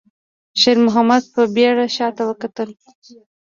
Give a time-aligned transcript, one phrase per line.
[0.61, 2.69] شېرمحمد په بيړه شاته وکتل.